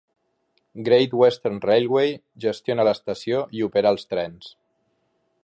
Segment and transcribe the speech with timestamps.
[0.87, 2.07] Great Western Railway
[2.47, 4.51] gestiona l'estació i opera els trens.